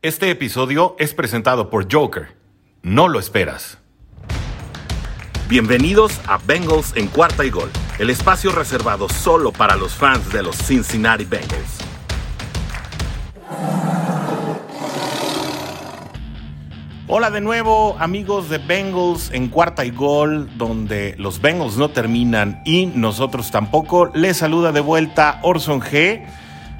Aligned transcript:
Este 0.00 0.30
episodio 0.30 0.94
es 1.00 1.12
presentado 1.12 1.70
por 1.70 1.92
Joker. 1.92 2.28
No 2.82 3.08
lo 3.08 3.18
esperas. 3.18 3.78
Bienvenidos 5.48 6.20
a 6.28 6.38
Bengals 6.38 6.96
en 6.96 7.08
cuarta 7.08 7.44
y 7.44 7.50
gol, 7.50 7.68
el 7.98 8.08
espacio 8.08 8.52
reservado 8.52 9.08
solo 9.08 9.50
para 9.50 9.74
los 9.74 9.94
fans 9.94 10.32
de 10.32 10.44
los 10.44 10.54
Cincinnati 10.56 11.24
Bengals. 11.24 11.78
Hola 17.08 17.32
de 17.32 17.40
nuevo 17.40 17.96
amigos 17.98 18.48
de 18.50 18.58
Bengals 18.58 19.32
en 19.32 19.48
cuarta 19.48 19.84
y 19.84 19.90
gol, 19.90 20.48
donde 20.56 21.16
los 21.18 21.40
Bengals 21.40 21.76
no 21.76 21.88
terminan 21.88 22.62
y 22.64 22.86
nosotros 22.86 23.50
tampoco. 23.50 24.12
Les 24.14 24.36
saluda 24.36 24.70
de 24.70 24.80
vuelta 24.80 25.40
Orson 25.42 25.80
G 25.80 26.24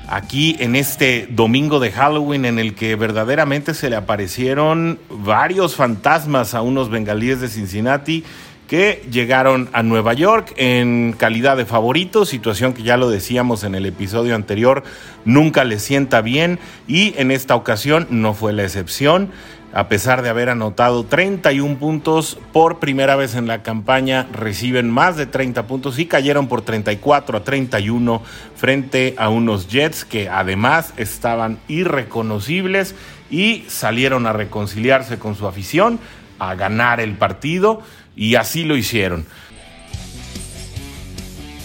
aquí 0.08 0.56
en 0.58 0.74
este 0.74 1.28
domingo 1.30 1.80
de 1.80 1.92
Halloween 1.92 2.44
en 2.44 2.58
el 2.58 2.74
que 2.74 2.96
verdaderamente 2.96 3.74
se 3.74 3.90
le 3.90 3.96
aparecieron 3.96 4.98
varios 5.10 5.76
fantasmas 5.76 6.54
a 6.54 6.62
unos 6.62 6.90
bengalíes 6.90 7.40
de 7.40 7.48
Cincinnati 7.48 8.24
que 8.68 9.02
llegaron 9.10 9.70
a 9.72 9.82
Nueva 9.82 10.12
York 10.12 10.52
en 10.56 11.14
calidad 11.18 11.56
de 11.56 11.64
favoritos, 11.64 12.28
situación 12.28 12.74
que 12.74 12.82
ya 12.82 12.98
lo 12.98 13.08
decíamos 13.08 13.64
en 13.64 13.74
el 13.74 13.86
episodio 13.86 14.34
anterior, 14.34 14.84
nunca 15.24 15.64
le 15.64 15.78
sienta 15.78 16.20
bien 16.20 16.58
y 16.86 17.14
en 17.16 17.30
esta 17.30 17.56
ocasión 17.56 18.06
no 18.10 18.34
fue 18.34 18.52
la 18.52 18.64
excepción. 18.64 19.30
A 19.72 19.88
pesar 19.88 20.22
de 20.22 20.28
haber 20.28 20.50
anotado 20.50 21.04
31 21.04 21.78
puntos 21.78 22.38
por 22.52 22.78
primera 22.78 23.16
vez 23.16 23.34
en 23.34 23.46
la 23.46 23.62
campaña, 23.62 24.26
reciben 24.32 24.90
más 24.90 25.16
de 25.16 25.26
30 25.26 25.66
puntos 25.66 25.98
y 25.98 26.06
cayeron 26.06 26.46
por 26.46 26.60
34 26.62 27.38
a 27.38 27.44
31 27.44 28.22
frente 28.54 29.14
a 29.18 29.30
unos 29.30 29.68
Jets 29.68 30.04
que 30.04 30.28
además 30.28 30.92
estaban 30.98 31.58
irreconocibles 31.68 32.94
y 33.30 33.64
salieron 33.68 34.26
a 34.26 34.32
reconciliarse 34.32 35.18
con 35.18 35.36
su 35.36 35.46
afición, 35.46 36.00
a 36.38 36.54
ganar 36.54 37.00
el 37.00 37.14
partido 37.14 37.82
y 38.18 38.34
así 38.34 38.64
lo 38.64 38.76
hicieron. 38.76 39.24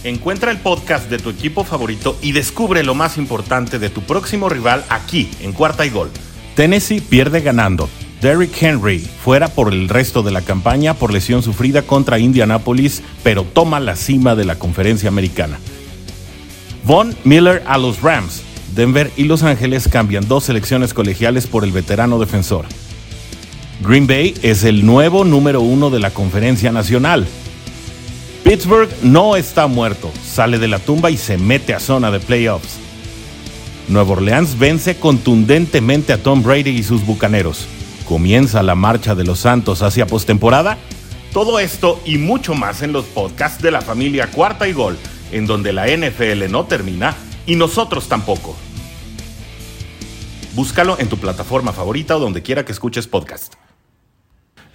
Encuentra 0.04 0.52
el 0.52 0.60
podcast 0.60 1.10
de 1.10 1.18
tu 1.18 1.30
equipo 1.30 1.64
favorito 1.64 2.18
y 2.22 2.34
descubre 2.34 2.84
lo 2.84 2.94
más 2.94 3.18
importante 3.18 3.80
de 3.80 3.90
tu 3.90 4.02
próximo 4.02 4.50
rival 4.50 4.86
aquí 4.90 5.30
en 5.42 5.54
Cuarta 5.54 5.86
y 5.86 5.90
Gol. 5.90 6.12
Tennessee 6.56 7.02
pierde 7.02 7.42
ganando. 7.42 7.90
Derrick 8.22 8.62
Henry 8.62 9.00
fuera 9.00 9.50
por 9.50 9.74
el 9.74 9.90
resto 9.90 10.22
de 10.24 10.32
la 10.32 10.42
campaña 10.42 10.94
por 10.94 11.12
lesión 11.12 11.42
sufrida 11.42 11.82
contra 11.82 12.20
Indianapolis, 12.20 13.02
pero 13.24 13.44
toma 13.44 13.80
la 13.80 13.96
cima 13.96 14.36
de 14.36 14.46
la 14.46 14.56
conferencia 14.56 15.10
americana. 15.10 15.58
Von 16.86 17.16
Miller 17.24 17.64
a 17.66 17.78
los 17.78 18.02
Rams. 18.02 18.44
Denver 18.76 19.12
y 19.18 19.26
Los 19.26 19.44
Ángeles 19.44 19.88
cambian 19.88 20.28
dos 20.28 20.46
selecciones 20.46 20.94
colegiales 20.94 21.48
por 21.48 21.64
el 21.64 21.72
veterano 21.72 22.20
defensor. 22.20 22.66
Green 23.82 24.08
Bay 24.08 24.34
es 24.42 24.64
el 24.64 24.86
nuevo 24.86 25.26
número 25.26 25.62
uno 25.62 25.90
de 25.90 26.00
la 26.00 26.12
conferencia 26.12 26.72
nacional. 26.72 27.28
Pittsburgh 28.44 28.90
no 29.02 29.36
está 29.36 29.68
muerto, 29.68 30.12
sale 30.26 30.60
de 30.60 30.68
la 30.68 30.80
tumba 30.80 31.12
y 31.12 31.18
se 31.18 31.38
mete 31.38 31.74
a 31.74 31.80
zona 31.80 32.12
de 32.12 32.20
playoffs. 32.20 32.78
Nueva 33.88 34.14
Orleans 34.14 34.58
vence 34.58 34.98
contundentemente 34.98 36.14
a 36.14 36.22
Tom 36.22 36.44
Brady 36.44 36.70
y 36.70 36.84
sus 36.84 37.06
bucaneros. 37.06 37.68
Comienza 38.08 38.64
la 38.64 38.76
marcha 38.76 39.16
de 39.16 39.24
los 39.24 39.40
Santos 39.40 39.82
hacia 39.82 40.08
postemporada. 40.08 40.78
Todo 41.34 41.60
esto 41.60 42.00
y 42.06 42.18
mucho 42.18 42.54
más 42.54 42.82
en 42.82 42.94
los 42.94 43.06
podcasts 43.06 43.62
de 43.62 43.72
la 43.72 43.82
familia 43.82 44.30
Cuarta 44.30 44.68
y 44.68 44.74
Gol, 44.74 44.98
en 45.32 45.46
donde 45.46 45.74
la 45.74 45.88
NFL 45.88 46.50
no 46.50 46.66
termina 46.66 47.16
y 47.46 47.56
nosotros 47.56 48.08
tampoco. 48.08 48.56
Búscalo 50.54 51.00
en 51.00 51.10
tu 51.10 51.18
plataforma 51.18 51.74
favorita 51.74 52.16
o 52.18 52.20
donde 52.20 52.44
quiera 52.44 52.64
que 52.64 52.72
escuches 52.72 53.08
podcast. 53.08 53.56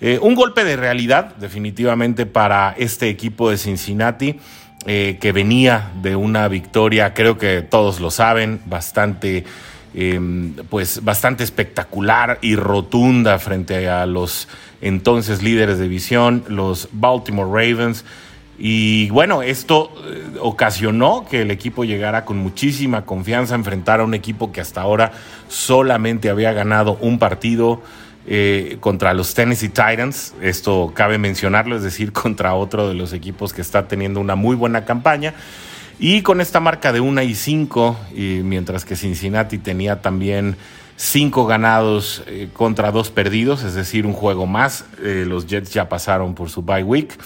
Eh, 0.01 0.19
un 0.23 0.35
golpe 0.35 0.65
de 0.65 0.77
realidad, 0.77 1.35
definitivamente, 1.37 2.27
para 2.27 2.75
este 2.79 3.09
equipo 3.09 3.51
de 3.51 3.59
Cincinnati. 3.59 4.39
Eh, 4.87 5.19
que 5.21 5.33
venía 5.33 5.91
de 6.01 6.15
una 6.15 6.47
victoria, 6.47 7.13
creo 7.13 7.37
que 7.37 7.63
todos 7.63 8.01
lo 8.01 8.13
saben, 8.13 8.61
bastante, 8.65 9.45
em, 9.93 10.55
pues 10.71 11.05
bastante 11.05 11.43
espectacular 11.43 12.39
y 12.43 12.55
rotunda 12.55 13.41
frente 13.41 13.89
a 13.89 14.07
los 14.07 14.49
entonces 14.81 15.43
líderes 15.43 15.79
de 15.79 15.85
división, 15.85 16.45
los 16.49 16.89
Baltimore 16.93 17.51
Ravens. 17.51 18.05
Y 18.57 19.11
bueno, 19.11 19.43
esto 19.43 19.91
eh, 20.07 20.39
ocasionó 20.41 21.27
que 21.29 21.43
el 21.43 21.51
equipo 21.51 21.85
llegara 21.85 22.25
con 22.25 22.39
muchísima 22.39 23.05
confianza 23.05 23.55
a 23.55 23.59
enfrentar 23.59 24.01
a 24.01 24.05
un 24.05 24.15
equipo 24.15 24.53
que 24.53 24.61
hasta 24.61 24.81
ahora 24.81 25.13
solamente 25.49 26.31
había 26.31 26.53
ganado 26.53 26.99
un 27.01 27.19
partido 27.19 27.83
eh, 28.31 28.77
contra 28.81 29.15
los 29.15 29.33
Tennessee 29.33 29.71
Titans. 29.71 30.35
Esto 30.43 30.93
cabe 30.95 31.17
mencionarlo, 31.17 31.77
es 31.77 31.83
decir, 31.83 32.13
contra 32.13 32.55
otro 32.55 32.87
de 32.89 32.95
los 32.95 33.13
equipos 33.15 33.55
que 33.55 33.63
está 33.63 33.89
teniendo 33.89 34.21
una 34.21 34.35
muy 34.35 34.55
buena 34.55 34.85
campaña. 34.85 35.35
Y 35.99 36.23
con 36.23 36.41
esta 36.41 36.61
marca 36.61 36.93
de 36.93 37.01
1 37.01 37.23
y 37.23 37.35
5, 37.35 37.97
mientras 38.45 38.85
que 38.85 38.95
Cincinnati 38.95 39.59
tenía 39.59 40.01
también 40.01 40.57
5 40.99 41.47
ganados 41.47 42.25
eh, 42.27 42.49
contra 42.53 42.91
2 42.91 43.11
perdidos, 43.13 43.63
es 43.63 43.75
decir, 43.75 44.05
un 44.05 44.13
juego 44.13 44.47
más, 44.47 44.85
eh, 45.01 45.25
los 45.27 45.47
Jets 45.47 45.73
ya 45.73 45.89
pasaron 45.89 46.35
por 46.35 46.51
su 46.51 46.63
bye 46.63 46.83
week. 46.83 47.17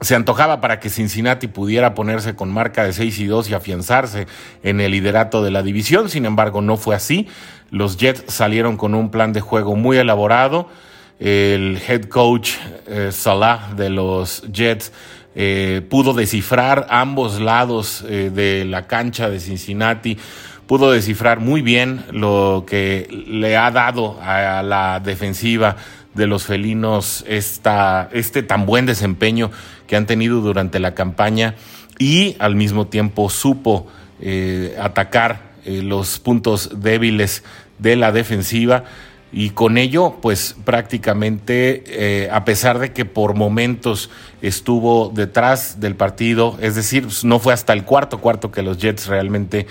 Se 0.00 0.14
antojaba 0.14 0.60
para 0.60 0.78
que 0.78 0.90
Cincinnati 0.90 1.48
pudiera 1.48 1.94
ponerse 1.94 2.36
con 2.36 2.52
marca 2.52 2.84
de 2.84 2.92
6 2.92 3.18
y 3.18 3.26
2 3.26 3.50
y 3.50 3.54
afianzarse 3.54 4.26
en 4.62 4.80
el 4.80 4.92
liderato 4.92 5.42
de 5.42 5.50
la 5.50 5.62
división, 5.62 6.08
sin 6.08 6.24
embargo 6.24 6.60
no 6.60 6.76
fue 6.76 6.94
así. 6.94 7.26
Los 7.70 7.96
Jets 7.96 8.24
salieron 8.28 8.76
con 8.76 8.94
un 8.94 9.10
plan 9.10 9.32
de 9.32 9.40
juego 9.40 9.74
muy 9.74 9.96
elaborado. 9.96 10.68
El 11.18 11.80
head 11.86 12.04
coach 12.04 12.52
eh, 12.86 13.10
Salah 13.10 13.74
de 13.76 13.90
los 13.90 14.42
Jets 14.52 14.92
eh, 15.34 15.82
pudo 15.88 16.14
descifrar 16.14 16.86
ambos 16.90 17.40
lados 17.40 18.04
eh, 18.08 18.30
de 18.32 18.64
la 18.64 18.86
cancha 18.86 19.28
de 19.28 19.40
Cincinnati, 19.40 20.16
pudo 20.66 20.90
descifrar 20.92 21.40
muy 21.40 21.60
bien 21.60 22.04
lo 22.12 22.64
que 22.66 23.08
le 23.26 23.56
ha 23.56 23.70
dado 23.70 24.18
a 24.22 24.62
la 24.62 25.00
defensiva 25.00 25.76
de 26.18 26.26
los 26.26 26.44
felinos 26.44 27.24
esta, 27.26 28.10
este 28.12 28.42
tan 28.42 28.66
buen 28.66 28.84
desempeño 28.84 29.50
que 29.86 29.96
han 29.96 30.04
tenido 30.04 30.42
durante 30.42 30.78
la 30.80 30.94
campaña 30.94 31.54
y 31.98 32.36
al 32.38 32.54
mismo 32.54 32.86
tiempo 32.88 33.30
supo 33.30 33.86
atacar 34.78 35.48
eh, 35.68 35.82
los 35.82 36.18
puntos 36.18 36.70
débiles 36.80 37.42
de 37.78 37.96
la 37.96 38.10
defensiva. 38.10 38.84
Y 39.30 39.50
con 39.50 39.76
ello, 39.76 40.16
pues 40.22 40.56
prácticamente, 40.64 41.84
eh, 41.86 42.30
a 42.32 42.46
pesar 42.46 42.78
de 42.78 42.92
que 42.92 43.04
por 43.04 43.34
momentos 43.34 44.08
estuvo 44.40 45.12
detrás 45.14 45.80
del 45.80 45.94
partido, 45.94 46.56
es 46.62 46.74
decir, 46.74 47.02
pues, 47.02 47.24
no 47.24 47.38
fue 47.38 47.52
hasta 47.52 47.74
el 47.74 47.84
cuarto 47.84 48.20
cuarto 48.20 48.50
que 48.50 48.62
los 48.62 48.78
Jets 48.78 49.06
realmente 49.08 49.66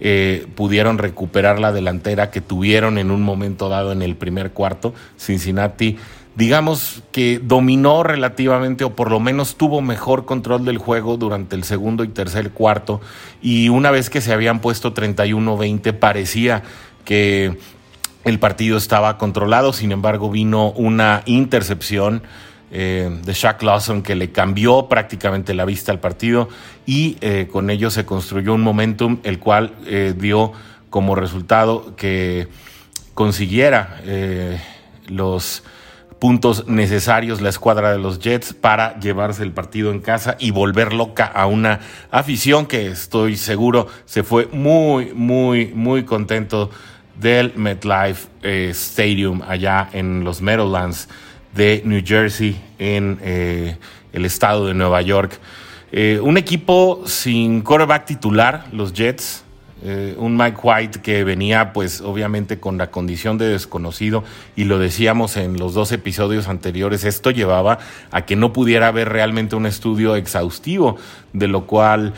eh, 0.00 0.46
pudieron 0.54 0.98
recuperar 0.98 1.58
la 1.58 1.72
delantera 1.72 2.30
que 2.30 2.40
tuvieron 2.40 2.98
en 2.98 3.10
un 3.10 3.22
momento 3.22 3.68
dado 3.68 3.92
en 3.92 4.02
el 4.02 4.16
primer 4.16 4.52
cuarto. 4.52 4.94
Cincinnati 5.18 5.96
digamos 6.38 7.02
que 7.10 7.40
dominó 7.42 8.04
relativamente 8.04 8.84
o 8.84 8.94
por 8.94 9.10
lo 9.10 9.18
menos 9.18 9.56
tuvo 9.56 9.80
mejor 9.80 10.24
control 10.24 10.64
del 10.64 10.78
juego 10.78 11.16
durante 11.16 11.56
el 11.56 11.64
segundo 11.64 12.04
y 12.04 12.08
tercer 12.08 12.52
cuarto 12.52 13.00
y 13.42 13.70
una 13.70 13.90
vez 13.90 14.08
que 14.08 14.20
se 14.20 14.32
habían 14.32 14.60
puesto 14.60 14.94
31-20 14.94 15.98
parecía 15.98 16.62
que 17.04 17.58
el 18.22 18.38
partido 18.38 18.78
estaba 18.78 19.18
controlado, 19.18 19.72
sin 19.72 19.90
embargo 19.90 20.30
vino 20.30 20.70
una 20.70 21.22
intercepción 21.26 22.22
eh, 22.70 23.08
de 23.24 23.32
Shaq 23.32 23.62
Lawson 23.62 24.02
que 24.02 24.14
le 24.14 24.30
cambió 24.30 24.88
prácticamente 24.88 25.54
la 25.54 25.64
vista 25.64 25.90
al 25.90 26.00
partido 26.00 26.50
y 26.84 27.16
eh, 27.22 27.48
con 27.50 27.70
ello 27.70 27.88
se 27.88 28.04
construyó 28.04 28.52
un 28.52 28.60
momentum 28.60 29.20
el 29.22 29.38
cual 29.38 29.72
eh, 29.86 30.12
dio 30.14 30.52
como 30.90 31.14
resultado 31.14 31.96
que 31.96 32.46
consiguiera 33.14 34.00
los 35.08 35.62
puntos 36.18 36.68
necesarios 36.68 37.40
la 37.40 37.48
escuadra 37.48 37.90
de 37.90 37.98
los 37.98 38.18
Jets 38.18 38.52
para 38.52 39.00
llevarse 39.00 39.42
el 39.42 39.52
partido 39.52 39.90
en 39.90 40.00
casa 40.00 40.36
y 40.38 40.50
volver 40.50 40.92
loca 40.92 41.24
a 41.24 41.46
una 41.46 41.80
afición 42.10 42.66
que 42.66 42.88
estoy 42.88 43.38
seguro 43.38 43.86
se 44.04 44.22
fue 44.22 44.46
muy, 44.52 45.12
muy, 45.14 45.72
muy 45.74 46.04
contento 46.04 46.70
del 47.18 47.54
MetLife 47.56 48.28
Stadium 48.70 49.42
allá 49.42 49.88
en 49.92 50.22
los 50.22 50.42
Meadowlands 50.42 51.08
de 51.54 51.82
New 51.84 52.02
Jersey, 52.04 52.60
en 52.78 53.18
eh, 53.22 53.76
el 54.12 54.24
estado 54.24 54.66
de 54.66 54.74
Nueva 54.74 55.02
York. 55.02 55.38
Eh, 55.90 56.20
un 56.22 56.36
equipo 56.36 57.02
sin 57.06 57.62
quarterback 57.62 58.04
titular, 58.04 58.66
los 58.72 58.92
Jets, 58.92 59.44
eh, 59.82 60.16
un 60.18 60.36
Mike 60.36 60.58
White 60.60 61.00
que 61.00 61.22
venía 61.22 61.72
pues 61.72 62.00
obviamente 62.00 62.58
con 62.58 62.78
la 62.78 62.90
condición 62.90 63.38
de 63.38 63.46
desconocido 63.46 64.24
y 64.56 64.64
lo 64.64 64.80
decíamos 64.80 65.36
en 65.36 65.56
los 65.56 65.72
dos 65.72 65.92
episodios 65.92 66.48
anteriores, 66.48 67.04
esto 67.04 67.30
llevaba 67.30 67.78
a 68.10 68.26
que 68.26 68.34
no 68.34 68.52
pudiera 68.52 68.88
haber 68.88 69.08
realmente 69.08 69.54
un 69.54 69.66
estudio 69.66 70.16
exhaustivo 70.16 70.96
de 71.32 71.46
lo 71.46 71.66
cual 71.66 72.14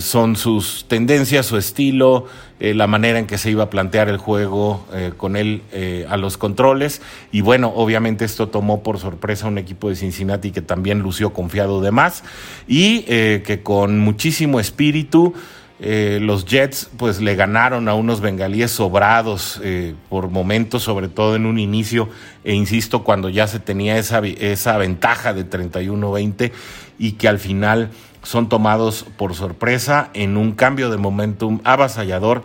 son 0.00 0.34
sus 0.36 0.86
tendencias, 0.88 1.46
su 1.46 1.56
estilo, 1.56 2.26
eh, 2.62 2.74
la 2.74 2.86
manera 2.86 3.18
en 3.18 3.26
que 3.26 3.38
se 3.38 3.50
iba 3.50 3.64
a 3.64 3.70
plantear 3.70 4.08
el 4.08 4.18
juego 4.18 4.86
eh, 4.92 5.10
con 5.16 5.34
él 5.34 5.62
eh, 5.72 6.06
a 6.08 6.16
los 6.16 6.38
controles. 6.38 7.02
Y 7.32 7.40
bueno, 7.40 7.72
obviamente 7.74 8.24
esto 8.24 8.50
tomó 8.50 8.84
por 8.84 9.00
sorpresa 9.00 9.46
a 9.46 9.48
un 9.48 9.58
equipo 9.58 9.88
de 9.88 9.96
Cincinnati 9.96 10.52
que 10.52 10.62
también 10.62 11.00
lució 11.00 11.32
confiado 11.32 11.80
de 11.80 11.90
más 11.90 12.22
y 12.68 13.02
que 13.02 13.62
con 13.64 13.98
muchísimo 13.98 14.60
espíritu. 14.60 15.34
los 15.80 16.44
Jets 16.44 16.88
pues 16.96 17.20
le 17.20 17.34
ganaron 17.34 17.88
a 17.88 17.94
unos 17.94 18.20
bengalíes 18.20 18.70
sobrados 18.70 19.60
por 20.08 20.30
momentos, 20.30 20.84
sobre 20.84 21.08
todo 21.08 21.34
en 21.34 21.46
un 21.46 21.58
inicio, 21.58 22.10
e 22.44 22.54
insisto, 22.54 23.02
cuando 23.02 23.28
ya 23.28 23.48
se 23.48 23.58
tenía 23.58 23.98
esa, 23.98 24.20
esa 24.20 24.78
ventaja 24.78 25.34
de 25.34 25.44
31-20 25.50 26.52
y 26.96 27.12
que 27.12 27.26
al 27.26 27.40
final 27.40 27.90
son 28.22 28.48
tomados 28.48 29.04
por 29.16 29.34
sorpresa 29.34 30.10
en 30.14 30.36
un 30.36 30.52
cambio 30.52 30.90
de 30.90 30.96
momentum 30.96 31.60
avasallador 31.64 32.44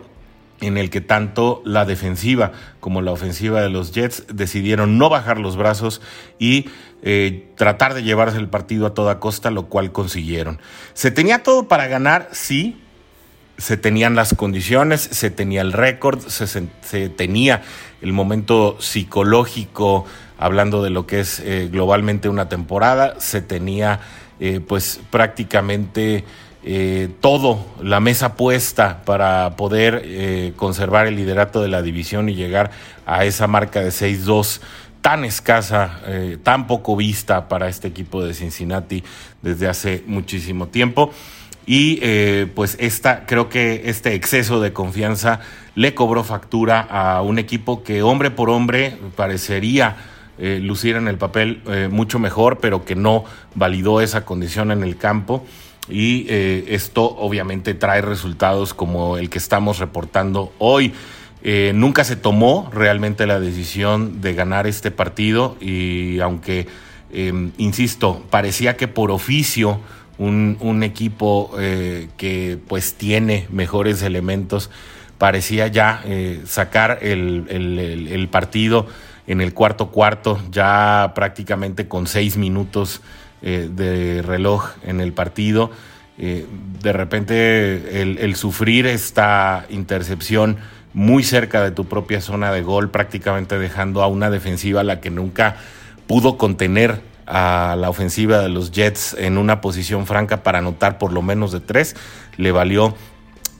en 0.60 0.76
el 0.76 0.90
que 0.90 1.00
tanto 1.00 1.62
la 1.64 1.84
defensiva 1.84 2.52
como 2.80 3.00
la 3.00 3.12
ofensiva 3.12 3.60
de 3.60 3.70
los 3.70 3.92
Jets 3.92 4.24
decidieron 4.28 4.98
no 4.98 5.08
bajar 5.08 5.38
los 5.38 5.56
brazos 5.56 6.00
y 6.38 6.66
eh, 7.02 7.48
tratar 7.56 7.94
de 7.94 8.02
llevarse 8.02 8.38
el 8.38 8.48
partido 8.48 8.86
a 8.86 8.94
toda 8.94 9.20
costa, 9.20 9.50
lo 9.50 9.66
cual 9.66 9.92
consiguieron. 9.92 10.58
¿Se 10.94 11.10
tenía 11.10 11.42
todo 11.42 11.68
para 11.68 11.86
ganar? 11.86 12.28
Sí. 12.32 12.80
Se 13.56 13.76
tenían 13.76 14.14
las 14.14 14.34
condiciones, 14.34 15.00
se 15.00 15.30
tenía 15.30 15.62
el 15.62 15.72
récord, 15.72 16.20
se, 16.20 17.08
tenía 17.08 17.62
el 18.00 18.12
momento 18.12 18.76
psicológico, 18.80 20.06
hablando 20.38 20.80
de 20.80 20.90
lo 20.90 21.06
que 21.06 21.18
es 21.20 21.40
eh, 21.40 21.68
globalmente 21.70 22.28
una 22.28 22.48
temporada, 22.48 23.18
se 23.18 23.42
tenía 23.42 23.98
eh, 24.40 24.60
pues 24.60 25.00
prácticamente 25.10 26.24
eh, 26.62 27.08
todo, 27.20 27.64
la 27.82 27.98
mesa 27.98 28.34
puesta 28.34 29.02
para 29.04 29.56
poder 29.56 30.02
eh, 30.04 30.52
conservar 30.56 31.06
el 31.06 31.16
liderato 31.16 31.60
de 31.60 31.68
la 31.68 31.82
división 31.82 32.28
y 32.28 32.34
llegar 32.34 32.70
a 33.04 33.24
esa 33.24 33.46
marca 33.46 33.80
de 33.80 33.88
6-2 33.88 34.60
tan 35.00 35.24
escasa, 35.24 36.00
tan 36.42 36.66
poco 36.66 36.96
vista 36.96 37.48
para 37.48 37.68
este 37.68 37.86
equipo 37.86 38.22
de 38.24 38.34
Cincinnati 38.34 39.04
desde 39.42 39.68
hace 39.68 40.02
muchísimo 40.06 40.66
tiempo. 40.66 41.12
Y 41.66 42.00
pues 42.56 42.76
esta, 42.80 43.24
creo 43.24 43.48
que 43.48 43.82
este 43.84 44.14
exceso 44.14 44.60
de 44.60 44.72
confianza 44.72 45.38
le 45.76 45.94
cobró 45.94 46.24
factura 46.24 46.80
a 46.80 47.22
un 47.22 47.38
equipo 47.38 47.84
que 47.84 48.02
hombre 48.02 48.32
por 48.32 48.50
hombre 48.50 48.98
parecería 49.14 49.96
eh, 50.40 50.60
lucir 50.62 50.94
en 50.94 51.08
el 51.08 51.18
papel 51.18 51.62
eh, 51.66 51.88
mucho 51.90 52.20
mejor, 52.20 52.58
pero 52.58 52.84
que 52.84 52.94
no 52.94 53.24
validó 53.56 54.00
esa 54.00 54.24
condición 54.24 54.70
en 54.70 54.84
el 54.84 54.96
campo. 54.96 55.44
Y 55.88 56.26
eh, 56.28 56.66
esto 56.68 57.02
obviamente 57.02 57.74
trae 57.74 58.02
resultados 58.02 58.72
como 58.72 59.16
el 59.16 59.30
que 59.30 59.38
estamos 59.38 59.78
reportando 59.78 60.52
hoy. 60.58 60.92
nunca 61.74 62.04
se 62.04 62.16
tomó 62.16 62.70
realmente 62.72 63.26
la 63.26 63.40
decisión 63.40 64.20
de 64.20 64.34
ganar 64.34 64.66
este 64.66 64.90
partido 64.90 65.56
y 65.60 66.18
aunque, 66.20 66.66
insisto, 67.58 68.24
parecía 68.28 68.76
que 68.76 68.88
por 68.88 69.10
oficio 69.10 69.80
un, 70.18 70.82
equipo 70.82 71.50
que 72.16 72.58
pues 72.66 72.94
tiene 72.94 73.46
mejores 73.50 74.02
elementos 74.02 74.68
parecía 75.16 75.68
ya 75.68 76.02
sacar 76.44 76.98
el 77.02 78.28
partido 78.32 78.88
en 79.28 79.42
el 79.42 79.54
cuarto 79.54 79.88
cuarto, 79.88 80.40
ya 80.50 81.12
prácticamente 81.14 81.86
con 81.86 82.06
seis 82.06 82.36
minutos 82.36 83.02
eh, 83.42 83.68
de 83.70 84.22
reloj 84.22 84.70
en 84.82 85.00
el 85.00 85.12
partido. 85.12 85.70
Eh, 86.16 86.46
de 86.82 86.92
repente 86.92 88.02
el, 88.02 88.34
sufrir 88.34 88.86
esta 88.86 89.66
intercepción 89.68 90.56
muy 90.94 91.22
cerca 91.22 91.62
de 91.62 91.70
tu 91.70 91.84
propia 91.84 92.22
zona 92.22 92.50
de 92.50 92.62
gol, 92.62 92.90
prácticamente 92.90 93.58
dejando 93.58 94.02
a 94.02 94.08
una 94.08 94.30
defensiva 94.30 94.82
la 94.82 95.00
que 95.00 95.10
nunca 95.10 95.56
pudo 96.06 96.38
contener 96.38 97.02
a 97.26 97.76
la 97.78 97.90
ofensiva 97.90 98.38
de 98.38 98.48
los 98.48 98.72
Jets 98.72 99.14
en 99.18 99.36
una 99.36 99.60
posición 99.60 100.06
franca 100.06 100.42
para 100.42 100.58
anotar 100.58 100.96
por 100.96 101.12
lo 101.12 101.20
menos 101.20 101.52
de 101.52 101.60
tres, 101.60 101.94
le 102.38 102.50
valió 102.50 102.96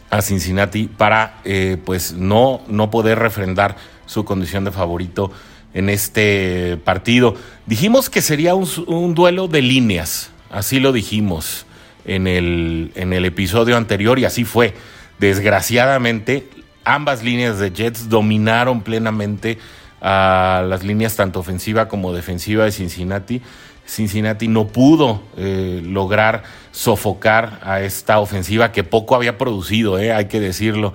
a 0.08 0.22
Cincinnati 0.22 0.88
para 0.88 1.40
eh, 1.44 1.76
pues 1.84 2.14
no, 2.14 2.62
no 2.68 2.90
poder 2.90 3.18
refrendar 3.18 3.76
su 4.06 4.24
condición 4.24 4.64
de 4.64 4.72
favorito 4.72 5.30
en 5.74 5.88
este 5.88 6.78
partido. 6.84 7.34
Dijimos 7.66 8.10
que 8.10 8.22
sería 8.22 8.54
un, 8.54 9.14
duelo 9.14 9.48
de 9.48 9.62
líneas, 9.62 10.30
así 10.50 10.80
lo 10.80 10.92
dijimos 10.92 11.66
en 12.04 12.26
el, 12.26 12.92
en 12.94 13.12
el 13.12 13.24
episodio 13.24 13.76
anterior 13.76 14.18
y 14.18 14.24
así 14.24 14.44
fue. 14.44 14.74
Desgraciadamente, 15.18 16.48
ambas 16.84 17.22
líneas 17.22 17.58
de 17.58 17.70
Jets 17.70 18.08
dominaron 18.08 18.82
plenamente 18.82 19.58
a 20.00 20.64
las 20.66 20.84
líneas 20.84 21.16
tanto 21.16 21.40
ofensiva 21.40 21.88
como 21.88 22.12
defensiva 22.12 22.64
de 22.64 22.72
Cincinnati. 22.72 23.42
Cincinnati 23.86 24.48
no 24.48 24.68
pudo 24.68 25.22
eh, 25.36 25.80
lograr 25.84 26.42
sofocar 26.72 27.60
a 27.62 27.80
esta 27.80 28.20
ofensiva 28.20 28.70
que 28.70 28.84
poco 28.84 29.14
había 29.14 29.38
producido, 29.38 29.98
eh, 29.98 30.12
hay 30.12 30.26
que 30.26 30.40
decirlo. 30.40 30.94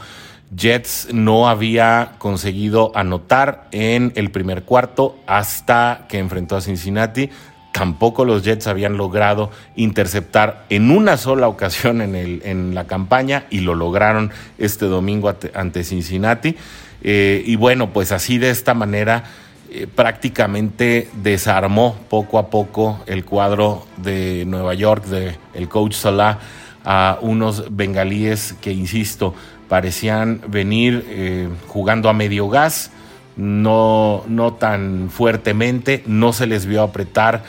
Jets 0.56 1.10
no 1.12 1.50
había 1.50 2.14
conseguido 2.18 2.92
anotar 2.96 3.68
en 3.72 4.12
el 4.16 4.32
primer 4.32 4.64
cuarto 4.64 5.18
hasta 5.28 6.06
que 6.08 6.20
enfrentó 6.20 6.56
a 6.56 6.62
Cincinnati. 6.62 7.30
Tampoco 7.72 8.24
los 8.24 8.44
Jets 8.44 8.68
habían 8.68 8.98
logrado 8.98 9.50
interceptar 9.76 10.66
en 10.70 10.92
una 10.92 11.18
sola 11.18 11.48
ocasión 11.48 12.02
en, 12.02 12.76
la 12.76 12.86
campaña 12.86 13.46
y 13.50 13.62
lo 13.62 13.74
lograron 13.74 14.32
este 14.58 14.86
domingo 14.86 15.34
ante 15.54 15.84
Cincinnati. 15.84 16.56
Eh, 17.02 17.44
y 17.46 17.56
bueno, 17.56 17.90
pues 17.92 18.12
así 18.12 18.38
de 18.38 18.50
esta 18.50 18.74
manera 18.74 19.24
eh, 19.72 19.88
prácticamente 19.88 21.10
desarmó 21.24 21.98
poco 22.10 22.38
a 22.38 22.52
poco 22.52 23.00
el 23.08 23.26
cuadro 23.26 23.88
de 23.98 24.46
Nueva 24.46 24.76
York, 24.76 25.06
de 25.06 25.36
el 25.56 25.68
coach 25.68 25.96
Salah, 25.96 26.38
a 26.86 27.18
unos 27.22 27.76
bengalíes 27.76 28.54
que, 28.62 28.72
insisto, 28.72 29.34
parecían 29.74 30.40
venir 30.50 31.04
eh, 31.10 31.50
jugando 31.66 32.08
a 32.08 32.14
medio 32.14 32.48
gas, 32.48 32.92
no, 33.36 34.24
no 34.28 34.54
tan 34.54 35.10
fuertemente, 35.10 36.04
no 36.06 36.32
se 36.32 36.46
les 36.46 36.68
vio 36.68 36.84
apretar 36.84 37.42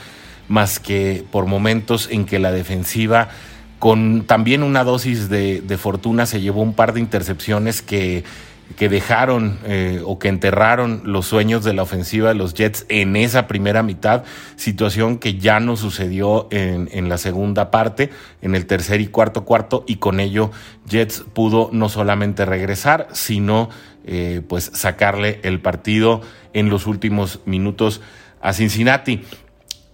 más 0.48 0.80
que 0.80 1.22
por 1.30 1.44
momentos 1.44 2.08
en 2.10 2.24
que 2.24 2.38
la 2.38 2.50
defensiva 2.50 3.28
con 3.78 4.24
también 4.24 4.62
una 4.62 4.84
dosis 4.84 5.28
de, 5.28 5.60
de 5.60 5.76
fortuna 5.76 6.24
se 6.24 6.40
llevó 6.40 6.62
un 6.62 6.72
par 6.72 6.94
de 6.94 7.00
intercepciones 7.00 7.82
que 7.82 8.24
que 8.76 8.88
dejaron 8.88 9.58
eh, 9.64 10.00
o 10.04 10.18
que 10.18 10.28
enterraron 10.28 11.02
los 11.04 11.26
sueños 11.26 11.64
de 11.64 11.74
la 11.74 11.82
ofensiva 11.82 12.28
de 12.28 12.34
los 12.34 12.54
Jets 12.54 12.86
en 12.88 13.14
esa 13.14 13.46
primera 13.46 13.82
mitad, 13.82 14.24
situación 14.56 15.18
que 15.18 15.38
ya 15.38 15.60
no 15.60 15.76
sucedió 15.76 16.48
en, 16.50 17.08
la 17.08 17.18
segunda 17.18 17.70
parte, 17.70 18.10
en 18.42 18.54
el 18.54 18.66
tercer 18.66 19.00
y 19.00 19.06
cuarto 19.06 19.44
cuarto, 19.44 19.84
y 19.86 19.96
con 19.96 20.18
ello 20.18 20.50
Jets 20.88 21.24
pudo 21.32 21.70
no 21.72 21.88
solamente 21.88 22.44
regresar, 22.44 23.08
sino 23.12 23.68
eh, 24.06 24.42
pues 24.48 24.70
sacarle 24.74 25.40
el 25.44 25.60
partido 25.60 26.22
en 26.52 26.68
los 26.68 26.86
últimos 26.86 27.40
minutos 27.46 28.00
a 28.40 28.52
Cincinnati. 28.52 29.22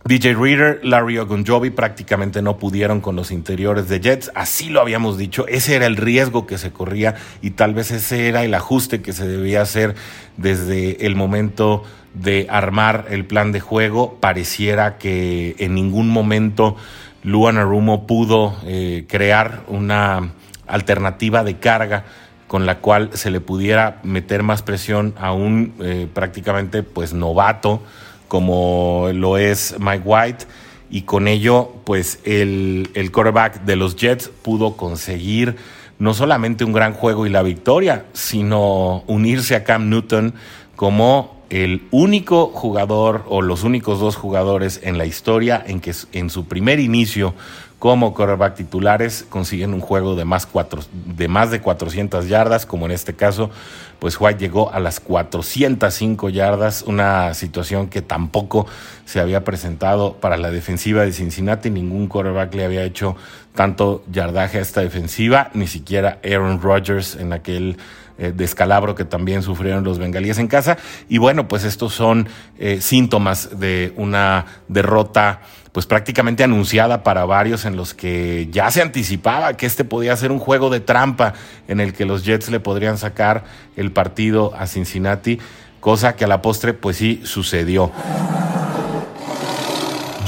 DJ 0.04 0.34
Reader, 0.34 0.80
Larry 0.82 1.18
Ogunjobi 1.18 1.70
prácticamente 1.70 2.40
no 2.40 2.56
pudieron 2.56 3.00
con 3.00 3.16
los 3.16 3.30
interiores 3.30 3.88
de 3.88 4.00
Jets, 4.00 4.32
así 4.34 4.70
lo 4.70 4.80
habíamos 4.80 5.18
dicho, 5.18 5.46
ese 5.46 5.76
era 5.76 5.86
el 5.86 5.96
riesgo 5.96 6.46
que 6.46 6.56
se 6.56 6.72
corría 6.72 7.16
y 7.42 7.50
tal 7.50 7.74
vez 7.74 7.90
ese 7.90 8.26
era 8.26 8.42
el 8.42 8.54
ajuste 8.54 9.02
que 9.02 9.12
se 9.12 9.28
debía 9.28 9.60
hacer 9.60 9.94
desde 10.38 11.04
el 11.06 11.16
momento 11.16 11.84
de 12.14 12.46
armar 12.48 13.06
el 13.10 13.26
plan 13.26 13.52
de 13.52 13.60
juego. 13.60 14.16
Pareciera 14.20 14.96
que 14.96 15.54
en 15.58 15.74
ningún 15.74 16.08
momento 16.08 16.76
Luan 17.22 17.58
Arumo 17.58 18.06
pudo 18.06 18.56
eh, 18.64 19.04
crear 19.06 19.64
una 19.68 20.32
alternativa 20.66 21.44
de 21.44 21.58
carga 21.58 22.04
con 22.46 22.66
la 22.66 22.78
cual 22.78 23.10
se 23.12 23.30
le 23.30 23.40
pudiera 23.40 24.00
meter 24.02 24.42
más 24.42 24.62
presión 24.62 25.14
a 25.18 25.32
un 25.32 25.74
eh, 25.80 26.08
prácticamente 26.12 26.82
pues 26.82 27.12
novato 27.12 27.82
como 28.30 29.08
lo 29.12 29.38
es 29.38 29.74
Mike 29.80 30.02
White. 30.04 30.44
Y 30.88 31.02
con 31.02 31.26
ello, 31.26 31.72
pues 31.84 32.20
el, 32.24 32.90
el 32.94 33.10
quarterback 33.10 33.64
de 33.64 33.74
los 33.74 33.96
Jets 33.96 34.28
pudo 34.28 34.76
conseguir 34.76 35.56
no 35.98 36.14
solamente 36.14 36.64
un 36.64 36.72
gran 36.72 36.94
juego 36.94 37.26
y 37.26 37.30
la 37.30 37.42
victoria, 37.42 38.06
sino 38.12 39.02
unirse 39.08 39.56
a 39.56 39.64
Cam 39.64 39.88
Newton 39.90 40.34
como 40.76 41.42
el 41.50 41.82
único 41.90 42.46
jugador 42.46 43.24
o 43.28 43.42
los 43.42 43.64
únicos 43.64 43.98
dos 43.98 44.14
jugadores 44.14 44.78
en 44.84 44.96
la 44.96 45.06
historia 45.06 45.62
en 45.66 45.80
que 45.80 45.92
en 46.12 46.30
su 46.30 46.46
primer 46.46 46.78
inicio 46.78 47.34
como 47.80 48.12
quarterback 48.12 48.56
titulares 48.56 49.24
consiguen 49.28 49.72
un 49.72 49.80
juego 49.80 50.14
de 50.14 50.26
más, 50.26 50.44
cuatro, 50.44 50.82
de 50.92 51.28
más 51.28 51.50
de 51.50 51.62
400 51.62 52.28
yardas, 52.28 52.66
como 52.66 52.84
en 52.84 52.92
este 52.92 53.14
caso, 53.14 53.50
pues 53.98 54.20
White 54.20 54.38
llegó 54.38 54.70
a 54.70 54.80
las 54.80 55.00
405 55.00 56.28
yardas, 56.28 56.82
una 56.82 57.32
situación 57.32 57.88
que 57.88 58.02
tampoco 58.02 58.66
se 59.06 59.18
había 59.18 59.44
presentado 59.44 60.12
para 60.12 60.36
la 60.36 60.50
defensiva 60.50 61.02
de 61.02 61.12
Cincinnati, 61.12 61.70
ningún 61.70 62.06
quarterback 62.06 62.54
le 62.54 62.66
había 62.66 62.84
hecho 62.84 63.16
tanto 63.54 64.04
yardaje 64.12 64.58
a 64.58 64.60
esta 64.60 64.82
defensiva, 64.82 65.50
ni 65.54 65.66
siquiera 65.66 66.18
Aaron 66.22 66.60
Rodgers 66.60 67.16
en 67.16 67.32
aquel 67.32 67.78
eh, 68.22 68.34
descalabro 68.36 68.94
que 68.94 69.06
también 69.06 69.42
sufrieron 69.42 69.82
los 69.82 69.98
bengalíes 69.98 70.36
en 70.36 70.46
casa. 70.46 70.76
Y 71.08 71.16
bueno, 71.16 71.48
pues 71.48 71.64
estos 71.64 71.94
son 71.94 72.28
eh, 72.58 72.82
síntomas 72.82 73.58
de 73.58 73.94
una 73.96 74.44
derrota 74.68 75.40
pues 75.72 75.86
prácticamente 75.86 76.44
anunciada 76.44 77.02
para 77.02 77.24
varios 77.24 77.64
en 77.64 77.76
los 77.76 77.94
que 77.94 78.48
ya 78.50 78.70
se 78.70 78.82
anticipaba 78.82 79.54
que 79.54 79.64
este 79.64 79.84
podía 79.84 80.14
ser 80.16 80.32
un 80.32 80.38
juego 80.38 80.68
de 80.68 80.80
trampa 80.80 81.32
en 81.66 81.80
el 81.80 81.94
que 81.94 82.04
los 82.04 82.22
Jets 82.22 82.50
le 82.50 82.60
podrían 82.60 82.98
sacar 82.98 83.44
el 83.74 83.90
partido 83.90 84.52
a 84.54 84.66
Cincinnati, 84.66 85.38
cosa 85.80 86.14
que 86.14 86.24
a 86.26 86.28
la 86.28 86.42
postre 86.42 86.74
pues 86.74 86.98
sí 86.98 87.22
sucedió. 87.24 87.90